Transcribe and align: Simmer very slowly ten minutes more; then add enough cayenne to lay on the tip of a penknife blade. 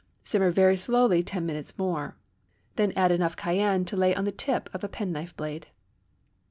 Simmer 0.23 0.49
very 0.49 0.77
slowly 0.77 1.21
ten 1.21 1.45
minutes 1.45 1.77
more; 1.77 2.15
then 2.75 2.91
add 2.95 3.11
enough 3.11 3.35
cayenne 3.37 3.85
to 3.85 3.95
lay 3.95 4.15
on 4.15 4.25
the 4.25 4.31
tip 4.31 4.67
of 4.73 4.83
a 4.83 4.87
penknife 4.89 5.37
blade. 5.37 5.67